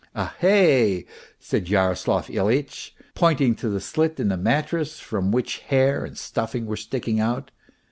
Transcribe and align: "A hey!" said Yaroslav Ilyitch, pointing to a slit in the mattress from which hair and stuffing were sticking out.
"A 0.15 0.25
hey!" 0.39 1.05
said 1.39 1.69
Yaroslav 1.69 2.27
Ilyitch, 2.27 2.95
pointing 3.13 3.53
to 3.53 3.75
a 3.75 3.79
slit 3.79 4.19
in 4.19 4.29
the 4.29 4.35
mattress 4.35 4.99
from 4.99 5.31
which 5.31 5.59
hair 5.59 6.03
and 6.05 6.17
stuffing 6.17 6.65
were 6.65 6.75
sticking 6.75 7.19
out. 7.19 7.51